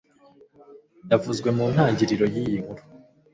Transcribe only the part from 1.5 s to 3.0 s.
mu ntangiriro y'iyi nkuru.